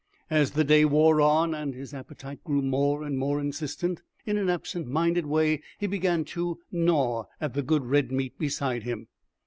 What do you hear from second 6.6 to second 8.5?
gnaw at the good red meat